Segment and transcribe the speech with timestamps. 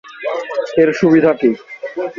[0.77, 1.49] এর সুবিধা কী?